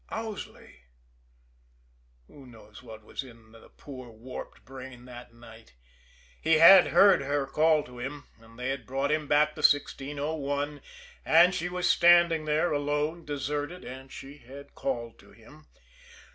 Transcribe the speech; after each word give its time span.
Owsley? 0.09 0.85
Who 2.25 2.47
knows 2.47 2.81
what 2.81 3.03
was 3.03 3.21
in 3.23 3.51
the 3.51 3.69
poor, 3.69 4.09
warped 4.09 4.65
brain 4.65 5.05
that 5.05 5.31
night? 5.31 5.75
He 6.41 6.53
had 6.55 6.87
heard 6.87 7.21
her 7.21 7.45
call 7.45 7.83
to 7.83 7.99
him, 7.99 8.23
and 8.39 8.57
they 8.57 8.69
had 8.69 8.87
brought 8.87 9.11
him 9.11 9.27
back 9.27 9.49
the 9.53 9.59
1601, 9.59 10.81
and 11.23 11.53
she 11.53 11.69
was 11.69 11.87
standing 11.87 12.45
there, 12.45 12.71
alone, 12.71 13.25
deserted 13.25 13.85
and 13.85 14.11
she 14.11 14.39
had 14.39 14.73
called 14.73 15.19
to 15.19 15.33
him. 15.33 15.67